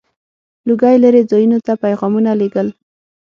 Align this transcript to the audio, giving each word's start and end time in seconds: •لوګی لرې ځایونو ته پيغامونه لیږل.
•لوګی 0.67 0.95
لرې 1.03 1.21
ځایونو 1.31 1.57
ته 1.65 1.73
پيغامونه 1.83 2.31
لیږل. 2.41 2.67